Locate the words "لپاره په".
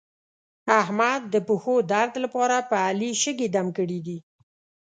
2.23-2.75